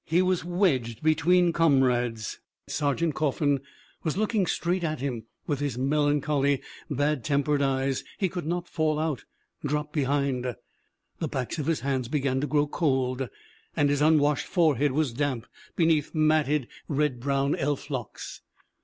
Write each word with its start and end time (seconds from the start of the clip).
He 0.07 0.23
was 0.23 0.43
wedged 0.43 1.03
between 1.03 1.53
comrades 1.53 2.39
Sergeant 2.65 3.13
Coffin 3.13 3.61
was 4.01 4.17
looking 4.17 4.47
straight 4.47 4.83
at 4.83 4.99
him 4.99 5.27
with 5.45 5.59
his 5.59 5.77
melancholy, 5.77 6.59
bad 6.89 7.23
tem 7.23 7.43
pered 7.43 7.61
eyes 7.61 8.03
he 8.17 8.27
could 8.27 8.47
not 8.47 8.67
fall 8.67 8.97
out, 8.97 9.25
drop 9.63 9.93
behind! 9.93 10.55
The 11.19 11.27
backs 11.27 11.59
of 11.59 11.67
his 11.67 11.81
hands 11.81 12.07
began 12.07 12.41
to 12.41 12.47
grow 12.47 12.65
cold 12.65 13.29
and 13.75 13.91
his 13.91 14.01
un 14.01 14.17
washed 14.17 14.47
forehead 14.47 14.91
was 14.91 15.13
damp 15.13 15.45
beneath 15.75 16.15
matted, 16.15 16.67
red 16.87 17.19
brown 17.19 17.55
elf 17.55 17.91
locks. 17.91 18.41